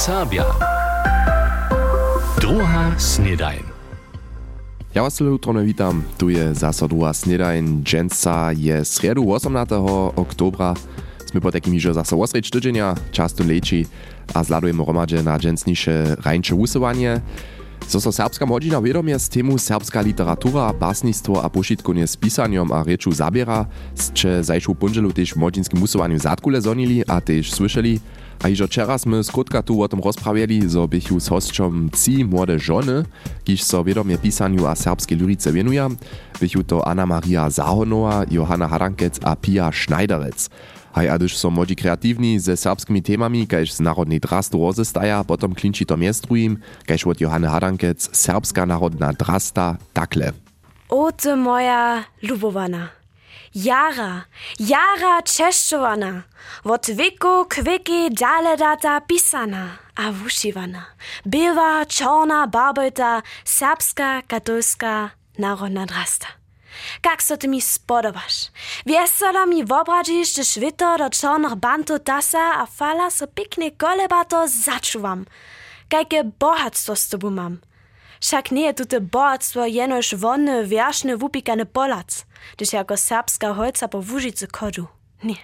[0.00, 0.48] Serbia.
[2.40, 3.60] Druga snedajn.
[4.96, 7.84] Ja was utro witam, tu je zasa druga snedajn.
[7.84, 9.76] Dżęca je sredu 18.
[10.16, 10.72] oktobra.
[11.28, 13.84] Sme po takim iżo zasa osreć tydzienia, czas tu leci,
[14.34, 17.20] a zladujemy romadze na dżęcnisze rańcze usuwanie.
[17.88, 22.82] So so serbska młodzina wiadomie z temu serbska literatura, basnictwo a pošitkonie z pisaniem a
[22.82, 28.00] reču zabiera, ste zajšu punželu tež młodzinskim usowaniu zatkule zonili a tež słyszeli,
[28.42, 32.58] a iżo wczera sme skrótka tu o tym rozprawiali, zo bychu z hostczom ci młode
[32.58, 33.04] żony,
[33.44, 35.88] kiż so wiadomie pisaniu a serbskiej lyrice wienuje,
[36.40, 40.48] bychu to Anna Maria Zahonowa, Johanna Harankec a Pia Schneiderec.
[40.92, 45.54] Haj, a gdyż są młodzi kreatywni ze serbskimi temami, kajż z narodnej drastu rozestaja, potom
[45.54, 50.32] klinči to miestruim, kajż od Johanny Harankec serbska narodna drasta takle.
[50.88, 52.99] O ty moja lubowana.
[53.54, 54.24] Jara,
[54.60, 56.22] jara czeszczowana.
[56.64, 60.86] Od wieku k wieki dale data pisana, a wuszywana.
[61.26, 66.26] Bywa czarna barbojta, serbska, katolska, narodna drasta.
[67.04, 68.50] Jak so ty mi spodobaš?
[68.86, 75.26] Wieselo mi wobradzisz, że świto do czarnych bantu tasa, a fala so piknie kolebato zaczuwam.
[75.92, 77.58] Jakie bohatstwo z tobą mam.
[78.20, 82.24] Však nie je tute bohatstwo jenož wonny, wierzchny, wupikany polac,
[82.56, 84.86] gdyż jako serbska holca po wóżycy kodu.
[85.24, 85.36] Nie.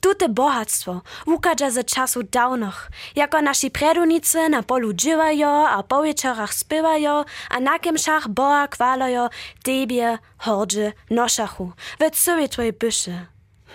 [0.00, 6.54] Tute bohatstwo ukaże ze czasu dawnych, jako nasi predunicy na polu dżywają, a po wieczorach
[6.54, 9.28] spywają, a na kemszach boa kwalają,
[9.62, 13.26] tebie, hordzie, noszachu, we całej twojej byszy.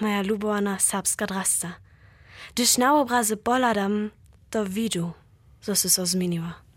[0.02, 1.72] Moja lubowana serbska drasta.
[2.56, 4.10] Gdyż na obrazy poladam,
[4.50, 5.12] to widzę,
[5.62, 6.71] co się zmieniło.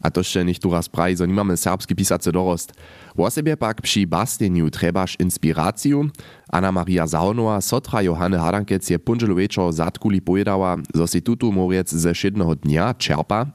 [0.00, 2.72] A to jeszcze nicht raz praj, so nimamy serbski pisacy dorost.
[3.16, 6.10] W osobie pak przy basteniu trebasz inspiraciju.
[6.48, 11.90] Anna Maria Zaunowa, sotra Johanny Hadankec je punželu večer zatkuli pojedała, zo si tutu moriec
[11.90, 13.46] ze šedného dnia čerpa.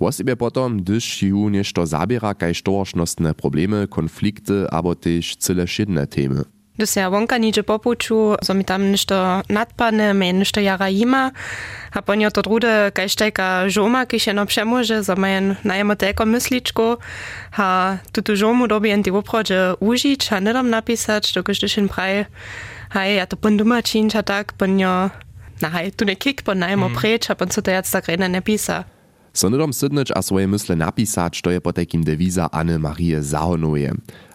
[0.00, 6.06] W osobie potom, gdyż ju nešto zabiera, kajž towarzystne problemy, konflikty, abo też cyle šedne
[6.06, 6.59] temy.
[6.80, 11.30] Gdy się wonka nidzie popuczu, so mi tam nešto nadpadne, mnie nešto jara ima,
[11.92, 16.96] a ponio to drude kajštejka žoma, ki się no přemože, za majen najemo teko mysličku,
[17.56, 22.24] a tutu žomu dobien ti oprođe užić, a nedom napisać, dokud ty šin praj,
[22.88, 25.10] haj, ja to pon duma činč, a tak, ponio,
[25.60, 26.94] na haj, tu ne kik, pon najemo mm.
[26.96, 28.84] preč, a pon so to jac tak rejne ne pisa.
[29.32, 29.46] So
[30.14, 31.72] a swoje mysle napisać, to je po
[32.52, 33.92] Anny Marie Zahonoje.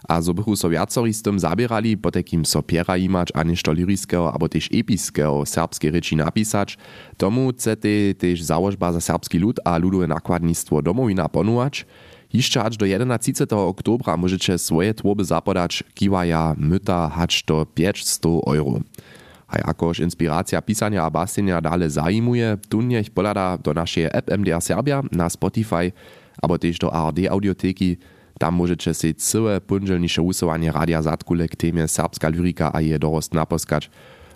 [0.08, 3.72] A zo bychu so viacori z tym zabierali, po takim so piera imać, a to
[3.72, 6.78] liriskeho, abo też epiského serbskiej reči napisać,
[7.16, 11.86] tomu chcete też założba za serbski lud a ludowe nakładnictwo domowina ponuwać.
[12.32, 13.32] Jeszcze aż do 11.
[13.50, 18.80] oktobra możecie swoje tłoby zapodać kiwaja myta hacz do 500 euro.
[19.48, 24.60] A jakož inspiracja pisania a bastenia dale zajmuje, tu niech polada do naszej app MDR
[24.60, 25.92] Serbia na Spotify,
[26.42, 27.96] abo też do ARD Audioteki,
[28.38, 33.34] tam możecie si całe punželniše usuwanie Radia Zatkule k temie serbska lyrika a je dorost
[33.34, 33.90] naposkać.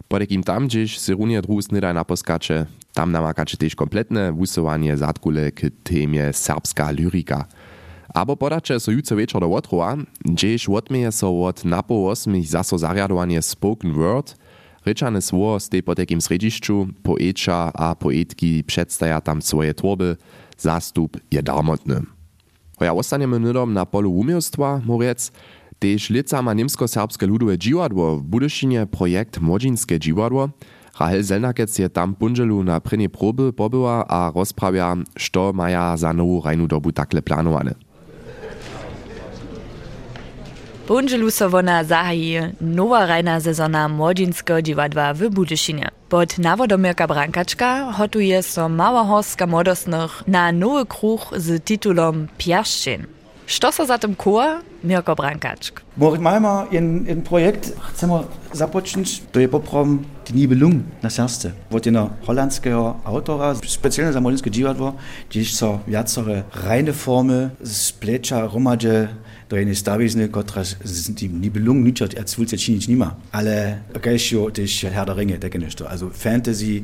[0.09, 5.53] Po takim tam gdzieś si runie druhu snidaj naposkacze, tam namakacie też kompletne usuwanie Zatkule
[5.53, 7.44] k temie serbska lyrika.
[8.15, 13.43] Abo podače so jutro večer do otrova, gdzieś odmieje so od napo osmich zaso zariadowanie
[13.43, 14.34] spoken word,
[14.84, 20.17] Rečane sło stej po takim središću, poeča a poetki przedstaja tam swoje tworby,
[20.56, 22.19] zastup je darmotny.
[22.81, 25.29] Hoja ostaniemy nydom na polu umiejstwa, moriec,
[25.77, 30.49] tež lica ma niemsko-serbske ludowe dziwadło w Budyšinie projekt Młodzinskie dziwadło.
[31.01, 36.41] Rahel Zelnakec je tam punželu na prenie proby pobyła a rozprawia, što maja za nowu
[36.41, 37.75] rajnu dobu takle planowane.
[40.91, 41.49] Punželu so
[42.61, 45.89] nowa rajna sezona młodzieńskiego dziwadła w Budyšinie.
[46.09, 49.47] Pod nawodomierka Brankaczka hotuje so mała horstka
[50.27, 53.19] na nowy kruch z tytułom Piaszczyn.
[53.50, 54.61] Što so za tym koła?
[54.84, 55.81] Mirko Brankaczk.
[55.97, 58.15] Moritz Malmer, in, in projekt chcemy
[58.53, 61.53] zapocząć, to je poprom die Nibelung na serce.
[61.71, 64.93] Od jednego holandskiego autora, specjalnie za młodzieńskie dziwadło,
[65.31, 69.08] gdzieś so wiacore reine formy z plecza romadze
[69.49, 73.14] do jednej stawizny, która z tym Nibelung niczego erzwulce czynić nie ma.
[73.32, 73.79] Ale
[74.32, 75.82] jo też Herr der Ringe, tak nicht.
[75.82, 76.82] Also Fantasy,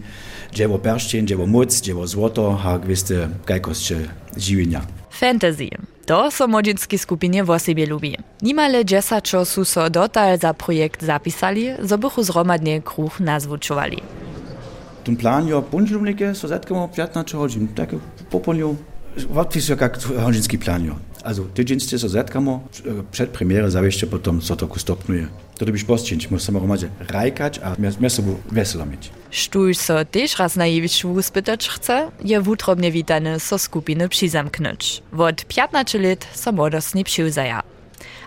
[0.53, 3.95] dzieło perszczyn, dzieło moc, dzieło złoto, a gwiste gajkostcze
[4.37, 5.06] żywienia.
[5.17, 5.69] Fantasy.
[6.07, 8.17] To so młodzieńskiej skupinie w sobie lubi.
[8.43, 14.03] Nimale dziesaczo su so dotal za projekt zapisali, zo bychu zromadnie kruch nazwuczowali.
[15.05, 17.91] Ten plan jo bunžlumnike so zetkamo 15 hodin, tak
[18.31, 18.77] popolnju
[19.37, 20.85] odpisuję jak honžinski plan.
[20.85, 20.95] Jo.
[21.27, 22.61] Also, tydzień so zetkamo,
[23.13, 25.27] przed premierą zawieście potem, co to stopnuje.
[25.59, 29.11] To byś poscięć, musimy romadzie rajkać, a mnie sobie weselo mieć.
[29.31, 35.03] Sztuj so też raz na Jewiczwu spytać chce, je wutrobnie witane so skupiny przyzamknąć.
[35.19, 37.63] Od 15 lat so młodostnie przyłzaja.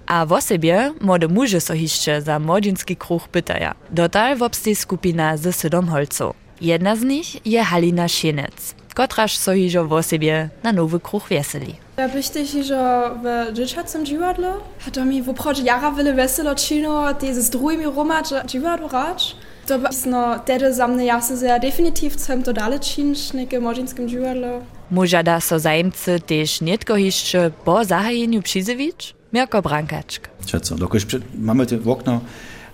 [0.07, 3.75] A w osobie młode muże so jeszcze za młodzieński kruch pytaja.
[3.91, 6.35] Dotal wobstej skupina ze siedom holców.
[6.61, 11.75] Jedna z nich je Halina Sienec, kotraż so hižo w osobie na nowy kruch weseli.
[11.99, 14.53] Ja byście hižo w dzieciacym dziwadle?
[14.87, 19.35] A to mi w obchodzie jara wiele weselo čino, te z drugimi romać dziwadło racz?
[19.67, 24.09] To no, tedy za mnie jasne, że ja definitiv chcem to dalej činić, neke młodzieńskim
[24.09, 24.61] dziwadle.
[24.91, 29.15] Mužada so zajemcy też nietko jeszcze po zahajeniu przyzywić?
[29.33, 30.29] Mirko Brankaczk.
[30.45, 30.75] Schätze.
[30.75, 31.05] Dokoż
[31.37, 32.21] mamy te okno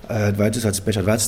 [0.07, 1.21] e, 2025,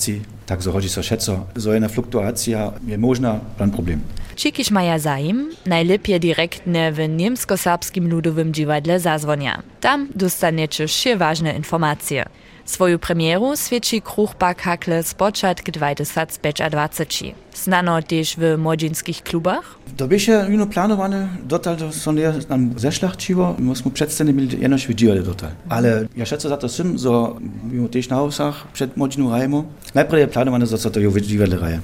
[0.46, 4.02] tak so chodzi so schätze, so jedna fluktuacja je można, plan problem.
[4.38, 9.64] Čikiš maja zaim, najlepiej direktne w niemsko-serbskim ludowym dziwadle zazwonia.
[9.82, 12.26] Tam dostaniecie wsze ważne informacje.
[12.66, 17.34] Swoju premieru świeci kruch pak hakle z początku 2025.
[17.56, 19.76] Znano też w młodzieńskich klubach?
[19.98, 24.88] To by się juno planowane, dotal to są nie nam zeszlachciło, musimy przedstawić mieli jenoś
[24.88, 25.50] widzieli dotal.
[25.70, 27.38] Ale ja schätze za to sym, so
[27.72, 29.64] mimo też na Hausach przed młodzieną rajmu.
[29.96, 31.82] Najpierw planowane, co to jo widzieli raje,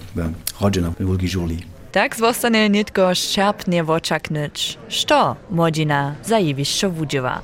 [0.62, 1.74] Rodzina, w Ulgi Żuli.
[1.94, 4.78] Tak zostanie nitko szczerpnie woczaknyć.
[4.88, 7.42] Što młodzina zajebiszczo wudziewa?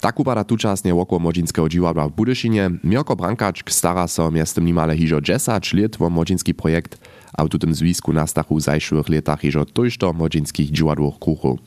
[0.00, 2.70] Tak upada tučasne wokło młodzieńskiego dziwadła w Budyszynie.
[2.84, 6.98] Mirko Brankaczk stara so miestem nimale hižo 10 lat wo młodzieński projekt,
[7.32, 11.58] a w tutym zwisku nastachu w zajszłych latach hižo tojšto młodzieńskich dziwadłów kruchu.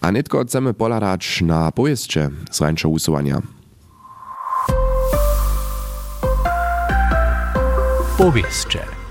[0.00, 3.42] A nitko chcemy poladać na pojeździe z rańczo usuwania.
[8.18, 9.03] Powieście.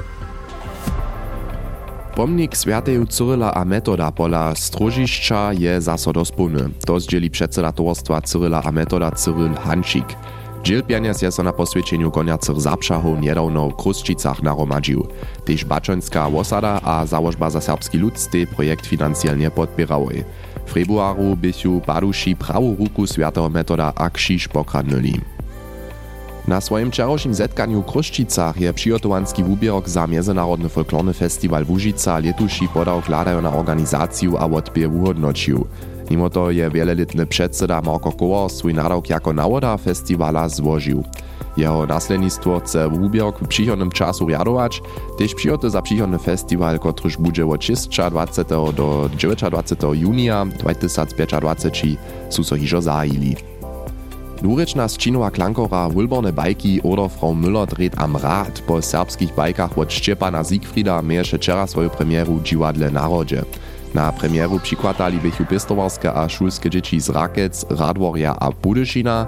[2.16, 6.70] Pomnik Świętej Cyryla a Metoda pola Strožišća je zaso dospólny.
[6.86, 10.06] To zdzieli przedseda towarstwa Cyryla a Metoda Cyryl Hansik.
[10.64, 15.08] Dziel pieniądz je so na poswieceniu koniacych zapszahów niedawno w Kruszczycach naromadził.
[15.46, 20.24] Tyż Baczońska osada a założba za serbski lud tej projekt finansjalnie podpierały.
[20.66, 25.22] W februaru bysiu baduši prawą ruku Świętego Metoda a krzyż pokradnuli.
[26.48, 32.68] Na swoim wczorajszym zetkaniu w Kruszczycach je przygotowanski wubierok za Międzynarodny Folklorny Festiwal Łużyca letuši
[32.68, 35.68] podał kladają na organizację a odbier uhodnočił.
[36.12, 41.04] Mimo to je wieloletny przedseda Marko Kołor swój nadawk jako nawoda festiwala złożył.
[41.58, 44.82] Jeho naslednictwo chce wubierok w przychodnym czasu riadować,
[45.18, 47.62] też przygoty za przychodny festiwal, kotryż będzie od
[48.12, 51.98] 26 do 29 junia 2025
[52.30, 53.53] są so hižo zahili.
[54.44, 59.94] Dwurečna Sčinova Klankora Wulborne bajki oder Frau Müller dreht am Rad po serbskich bajkach od
[59.94, 63.44] Szczepana Siegfrieda mieješe wczera swoją premieru dziwadle Narodzie.
[63.94, 69.28] Na premieru przykładali bychu pistowarskie a szulskie dzieci z Rakec, Radworja a Budyszina,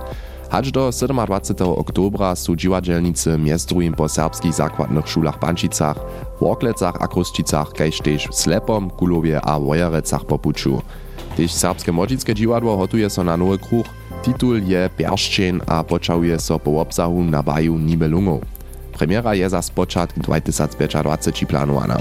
[0.51, 1.68] Aż do 27.
[1.68, 5.97] oktobra są dziwadzielnicy miestrujem po serbskich zakładnych szulach Pančicach,
[6.41, 8.01] Worklecach a Kruszczycach, kajż
[8.31, 10.81] Slepom, Kulowie a Wojerecach po puczu.
[11.38, 13.85] Też serbskie młodzickie dziwadło hotuje so na nowy kruch,
[14.25, 18.42] Titul je Berszczyn a počałuje so po obsahu na baju Nibelungów.
[18.98, 21.98] Premiera je za spočatk 2025 planowana.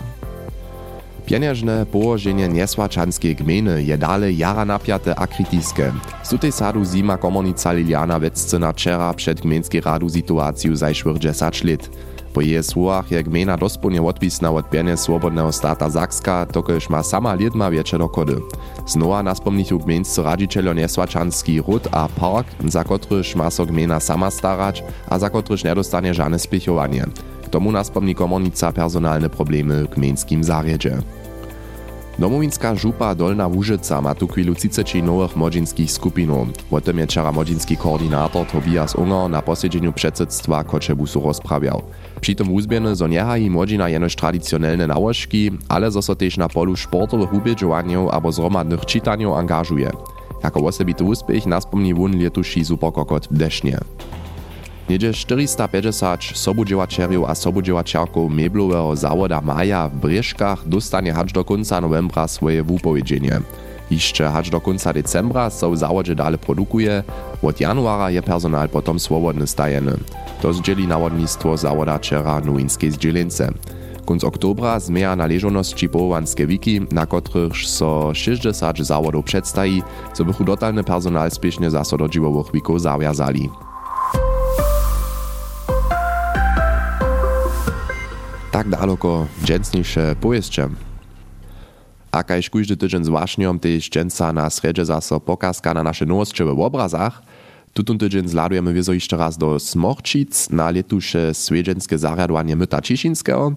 [1.26, 5.92] Pieniężne położenie niesłaczanskiej gminy je dalej jara napiate a krytijskie.
[6.22, 11.90] Z sadu zima komunica Liliana Weccyna wczera przed gmińskiej radu sytuację zajszłych 10 lat.
[12.34, 17.34] Po jej słowach je gmina dospołnie odwisna od pieniędzy swobodnego stata Zakska, tokoż ma sama
[17.34, 18.36] lidma wiecie dokody.
[18.86, 24.84] Znowa naspomnichu gmieńscy radzicielio Niesłaczanski ród a park, za kotryż ma so gmina sama starać,
[25.08, 27.06] a za kotryż nedostanie żadne spichowanie.
[27.44, 30.98] K tomu naspomni komunica personalne problemy w gmieńskim zarjedzie.
[32.18, 36.48] Domowinska župa Dolna Łużyca ma tu chwilu 30 nowych młodzieńskich skupinów.
[36.70, 41.82] O tym je wczoraj koordynator Tobias Unger na posiedzeniu przedsedztwa Koczebusu rozprawiał.
[42.20, 46.76] Przy tym uzbieny, zo niehají młodzina jenož tradycjonalne nałożki, ale zo so też na polu
[46.76, 49.90] sportowych ubiedziowaniów albo zromadnych czytaniów angażuje.
[50.44, 53.78] Jako osobity uspech naspomni wun letuši superkokot w Desznie.
[54.88, 62.28] Niedzie 450 sobudziewaczerów a sobudziewaczerków meblowego zawoda Maja w Breszkach dostanie hacz do końca novembra
[62.28, 63.40] swoje wupowiedzenie.
[63.90, 67.02] Jeszcze hacz do końca decembra w zawodzie dalej produkuje,
[67.42, 69.96] od januara je personal potom swobodny stajeny.
[70.42, 73.52] To zdzieli nawodnictwo zawoda czera Nuinskiej zdzielence.
[74.06, 79.82] Kunc oktobra zmieja należoności połowanskie wiki, na których so 60 zawodów przedstawi,
[80.14, 83.50] co dotalny personal spiesznie zaso do dziwowych wików zawiązali.
[88.64, 90.68] Tak daleko dżęsniejsze pojeździe.
[92.12, 96.60] A kajž kujdy tydzień zwaśniom tež dženca na sredže zaso pokazka na naše nowości w
[96.60, 97.22] obrazach,
[97.74, 103.52] tutun tydzień zladujemy wiezo jeszcze raz do Smorčic na letuše swiedźenskie zariadowanie Myta Ciszinskiego,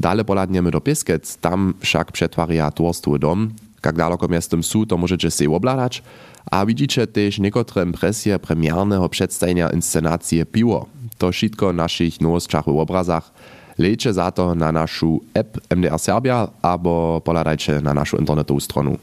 [0.00, 3.50] Dale poladniemy do Pieskec, tam však przetwaria tworstwo dom.
[3.84, 6.02] Jak daleko miastem sú, to możecie si obladać.
[6.50, 10.86] A widzicie też niektóre impresje premiernego przedstawienia inscenacji Piwo.
[11.18, 13.32] To wszystko w naszych nowościach w obrazach.
[13.78, 18.96] Lejcie za to na naszą app MDR Serbia albo poladajcie na naszą internetową stronę.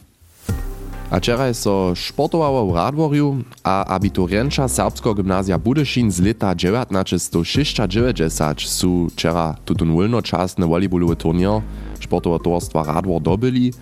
[1.11, 9.07] A wczoraj so sportowało w Radworju, a abiturienča Serbskiego Gymnazja Budyszin z lata 1996 su
[9.11, 11.61] wczoraj tutun wolnoczasny volleybalowy turnier
[12.01, 13.73] sportowego towarstwa Radwor dobyli.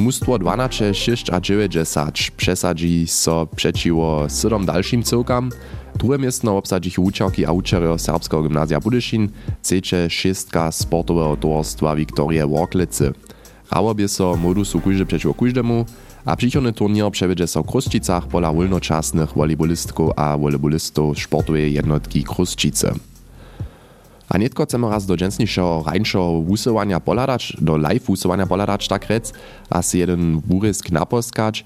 [0.00, 5.50] Mustwo 12, 6 a 90 przesadzi so przeciwo 7 dalszym cyłkam.
[5.94, 9.28] Drugie miejsce obsadzi uczerki a uczerio Serbskiego Gymnazja Budyszin,
[9.62, 13.12] trzecie szóstka sportowego towarstwa Wiktorie Worklicy.
[13.70, 15.84] Rało so modusu kujże przeciwo kujżdemu,
[16.24, 22.94] a przychodny turnier przewiedzie so w Kruszczycach pola wolnoczasnych volejbolistków a volejbolistów sportowej jednotki Kruszczyce.
[24.30, 29.32] A netko chcemy raz do dżensniejszego, rańszego wusowania poladać, do live wusowania poladać tak rec,
[29.70, 31.64] a si jeden wurysk naposkać.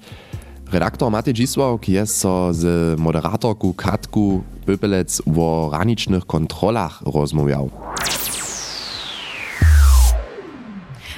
[0.71, 7.69] Redaktor Matej Dzisławk jest so z moderatorku Katku Pöpelec o ranicznych kontrolach rozmawiał.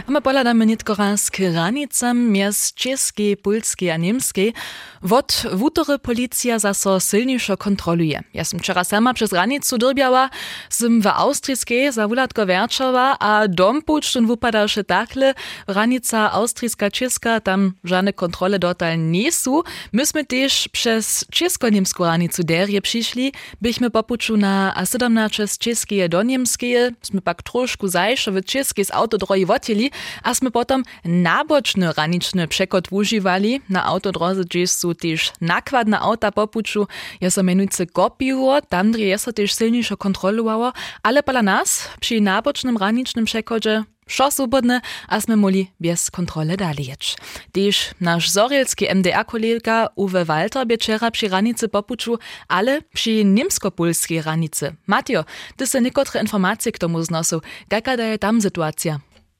[0.09, 4.53] My poladamy nitko raz k ranicam miast českej, polskiej a niemskiej.
[5.01, 8.23] Wot wutory policja zaso silniejszo kontroluje.
[8.33, 10.29] Ja som wczoraj sama przez ranicu drbiała,
[10.69, 15.33] som w austrijskiej za wulatko werczała, a dom pucztun wupadał się takle,
[15.67, 19.61] ranica austrijska, czeska, tam żadne kontrole dotal nie są.
[19.93, 26.91] Myśmy też przez czesko-niemską ranicu derje przyszli, byśmy popuczu na A17 przez czeskie do niemskie,
[27.01, 29.91] sme pak troszku zajszo w czeskie z autodroji wotili,
[30.23, 36.87] a sme potom nabočny raničny przekod używali na autodroze, gdzie są też nakładne auta popuczu,
[37.21, 40.73] je so menujce kopiło, tam je so też silniejszo kontrolowało,
[41.03, 46.85] ale pola nas przy nabocznym ranicznym przekodzie Šo swobodne, a sme mogli bez kontrole dalej
[46.85, 47.15] jeć.
[47.51, 54.75] Też nasz zorielski MDA kolega Uwe Walter wieczera przy ranicy popuczu, ale przy niemsko-polskiej ranicy.
[54.87, 55.25] Matio,
[55.57, 57.41] ty se niekotre informacje k tomu znosu.
[57.71, 58.39] Jaka daje tam?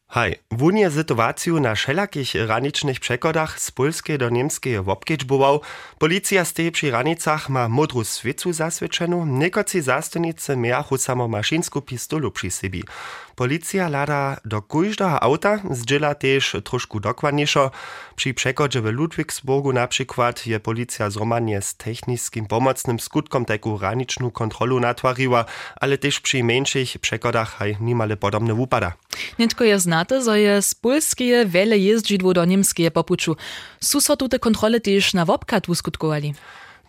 [0.08, 5.60] Hi, Wunje situaciju na šelakih raničnih překodach z Polske do Nemskeje wobkedžbował.
[6.00, 12.32] Policija z tej przy ranicach ma modru svicu zasvičenu, nekoci zastanice mejachu samo mašinsku pistolu
[12.32, 12.82] pri sebi.
[13.38, 17.72] Policja lada do każdego auta, zdziela też troszkę dokładniejszo.
[18.16, 24.32] Przy przekodzie w Ludwigsburgu na przykład je policja zromanie z technickim pomocnym skutkom taką raniczną
[24.32, 25.46] kontrolu natwariła,
[25.82, 28.94] ale też przy mniejszych przekodach haj niemale podobne wupada.
[29.40, 33.36] Nietko je znate, że je z polskie wiele jeździdło do niemskie popuczu.
[33.80, 36.34] Su so tute kontrole też na wobkat uskutkowali?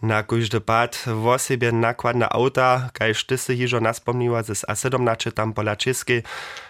[0.02, 5.52] Na każdy pad w osobie nakładne auta, kajż ty se hižo naspomniła ze A17 tam
[5.52, 6.22] pola Českej,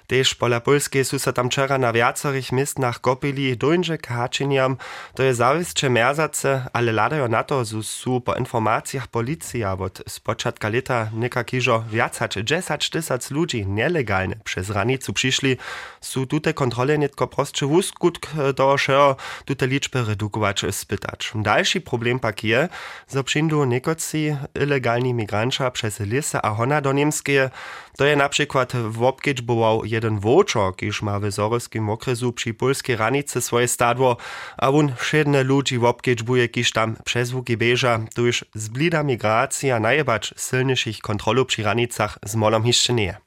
[0.08, 4.76] Tež pola Polskiej su se tam wczoraj na wiacerich miestnach kopili dońże k hačeniam.
[5.14, 10.68] To je zawiscze merzace, ale ladajo na to, że su po informacjach policja od spočatka
[10.68, 15.56] leta nekakiżo wiacać 10 tysac ludzi nielegalnie przez ranicu przyszli,
[16.00, 21.32] su tute kontrole nitko prostszy wuskutk doszło, tute liczby redukować spytać.
[21.34, 22.68] Dalszy problem pak je,
[23.12, 27.50] że przyjdą niekoci ilegalni migranci przez lisy a hona do niemskie,
[27.98, 32.96] to je na przykład w obkiedźbował jeden wočo, kiž ma w Zorowskim okresu przy polskiej
[32.96, 34.16] ranicy swoje stadło,
[34.56, 40.34] a on wszedne ludzi w obkiedźbuje, kiž tam przezwuki bieża, to już zblida migracja najebacz
[40.46, 43.18] silniejszych kontrolu przy ranicach z molom jeszcze nie.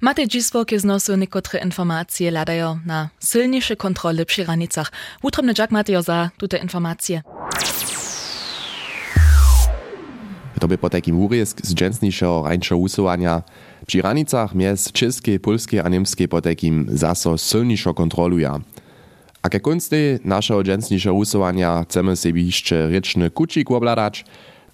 [0.00, 4.92] Matej Dziswok je znosu niekotre informacje ladają na silniejsze kontrole przy ranicach.
[5.22, 7.22] Utromny Jack Mateo za tute informacje.
[10.64, 13.42] To by po takim úrezk z dżensniejszego rańszego usuwania
[13.86, 18.50] przy ranicach między czeskie, polskie a niemskie po takim zaso silniejszo kontroluje.
[19.42, 24.24] A ke koncy naszego dżensniejszego usuwania chcemy sobie jeszcze ryczny kucik obladać.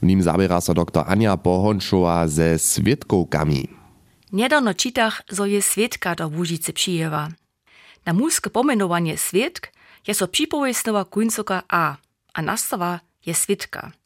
[0.02, 3.68] W nim zabiera so dr Ania Pohonszowa ze Svietkowkami.
[4.32, 7.28] Niedawno czytach, zo je Svietka do Łužice przyjewa.
[8.06, 9.73] Na muske pomenowanie Svietk
[10.06, 11.97] je so przypowiesnowa końcoka A,
[12.35, 14.00] a nastawa je Svietka.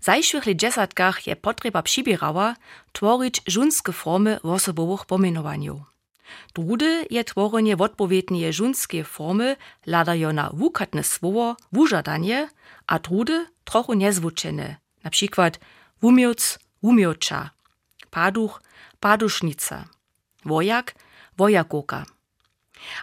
[0.00, 2.56] Zajszłych dżesatkach je potrzeba przybierała
[2.92, 5.80] tworzyć żunskie formy osobowych pomenowaniów.
[6.54, 12.48] Drudy je tworzenie odpowiednie żunskie formy ladają na wukatne słowo, wużadanie,
[12.86, 15.60] a drudy trochę niezwuczene, na przykład
[16.02, 17.50] wumioc, wumiocza,
[18.10, 18.62] paduch,
[19.00, 19.84] padusznica,
[20.44, 20.94] wojak,
[21.36, 22.04] wojakoka.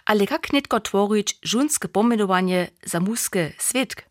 [0.04, 4.02] Ale jak netko tvorić žunske pomenovanje za muske svetk?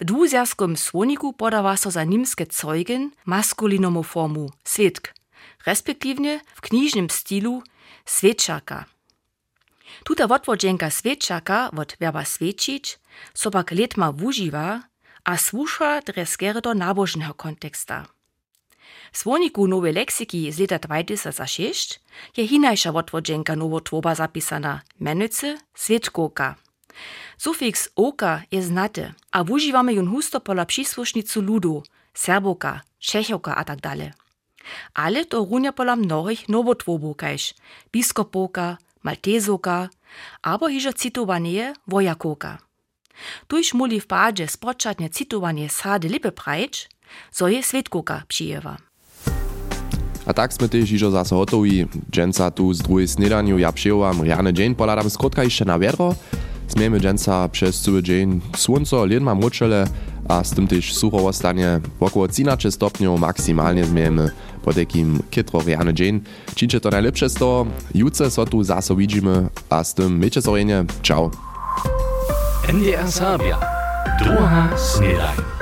[0.00, 5.14] W dwuzjarskim słoniku podawa so za nimskie zeugen maskulinomu formu svetk,
[5.66, 7.62] respektywnie w kniżnym stylu
[8.04, 8.84] svetczaka.
[10.04, 12.98] Tuta wotwodźenka svetczaka wot verba svečić
[13.34, 14.82] so pak letma wužiwa
[15.24, 18.06] a słusza dreskere do nabożnego konteksta.
[19.12, 22.00] W słoniku nowej leksyki z lata 2006
[22.36, 26.54] je hinajsza wotwodźenka nowotwoba zapisana, mianowicie svetkoka.
[27.38, 31.82] Sufiks oka je znate, a wuživamy jun husto pola przysłusznicu ludu,
[32.14, 34.12] serboka, čechoka a tak dalej.
[34.94, 37.54] Ale to runia pola mnohých nowotwobów, kajž
[37.92, 39.88] biskopoka, maltezoka,
[40.42, 42.58] abo hižo citowanie wojakoka.
[43.46, 46.86] Tuž muli v padzie spočatne citowanie sady lipe prajč,
[47.32, 48.76] so je svetkoka přijewa.
[50.28, 51.88] A tak sme tiež ižo zase hotoví.
[52.12, 56.12] Dženca tu z druhej snedaniu ja přijovam riane džen, poladam skrotka ešte na viedro.
[56.68, 59.86] Smiemy dženca przez cały dzień słońco, lien ma močele
[60.28, 61.80] a z tym też sucho ostanie.
[62.00, 64.30] Około 13 stopniów maksymalnie zmiemy
[64.62, 66.20] po takim kitro riane dzień.
[66.54, 67.66] Čińcze to najlepsze z toho.
[67.94, 70.84] Jutce so tu zase widzimy a z tym mycie sorenie.
[71.02, 71.30] Ciao.
[72.68, 73.60] NDR Sabia.
[74.20, 75.57] Druga snedaj.